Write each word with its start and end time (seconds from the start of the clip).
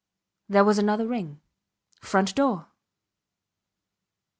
There 0.49 0.63
was 0.63 0.79
another 0.79 1.05
ring. 1.05 1.41
Front 2.01 2.33
door! 2.33 2.69